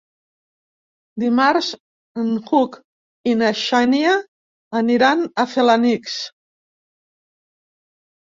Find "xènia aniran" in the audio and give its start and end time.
3.59-5.21